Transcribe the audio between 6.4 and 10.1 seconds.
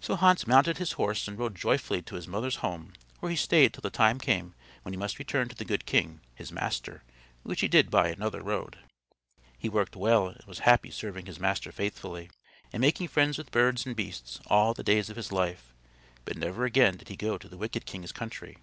master, which he did by another road. He worked